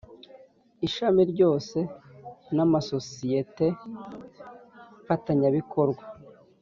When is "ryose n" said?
1.31-2.57